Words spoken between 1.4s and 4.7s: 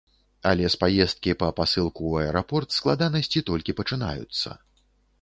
па пасылку ў аэрапорт складанасці толькі пачынаюцца.